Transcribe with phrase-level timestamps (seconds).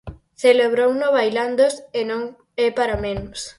[0.43, 1.65] Celebrouno bailando
[1.99, 2.21] e non
[2.65, 3.39] é para menos.